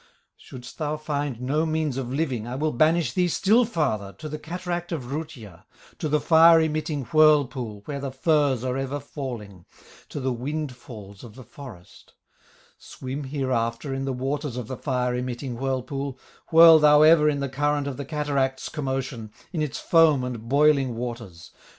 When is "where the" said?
7.85-8.09